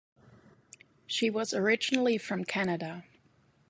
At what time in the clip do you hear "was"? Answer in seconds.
1.29-1.53